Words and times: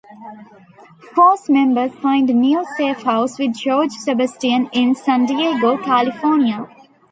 Force 1.13 1.47
members 1.47 1.91
find 1.93 2.27
a 2.31 2.33
new 2.33 2.65
safe 2.75 3.03
house 3.03 3.37
with 3.37 3.53
George 3.55 3.91
Sebastian 3.91 4.67
in 4.73 4.95
San 4.95 5.27
Diego, 5.27 5.77
California. 5.77 6.67